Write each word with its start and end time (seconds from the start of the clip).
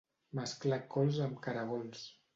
Mesclar 0.39 0.79
cols 0.95 1.19
amb 1.27 1.39
caragols. 1.49 2.05